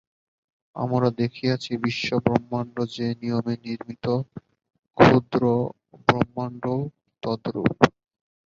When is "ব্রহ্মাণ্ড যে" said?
2.25-3.07